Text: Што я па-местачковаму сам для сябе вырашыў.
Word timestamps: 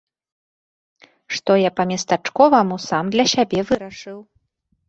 Што 1.35 1.51
я 1.67 1.71
па-местачковаму 1.79 2.75
сам 2.89 3.05
для 3.17 3.25
сябе 3.35 3.59
вырашыў. 3.69 4.19